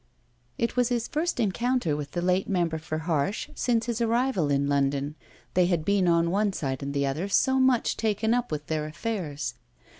[0.57, 4.65] It was his first encounter with the late member for Harsh since his arrival in
[4.65, 5.13] London:
[5.53, 8.87] they had been on one side and the other so much taken up with their
[8.87, 9.53] affairs.